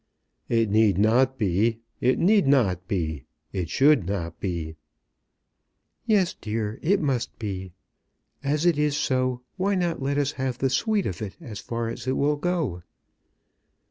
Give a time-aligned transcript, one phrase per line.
[0.49, 3.25] "It need not be; it need not be.
[3.53, 4.75] It should not be."
[6.07, 7.73] "Yes, dear, it must be.
[8.43, 11.87] As it is so why not let us have the sweet of it as far
[11.87, 12.81] as it will go?